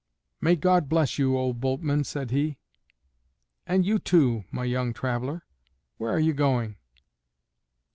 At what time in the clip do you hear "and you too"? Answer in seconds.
3.67-4.45